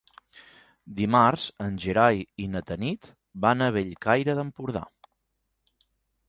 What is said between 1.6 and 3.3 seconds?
en Gerai i na Tanit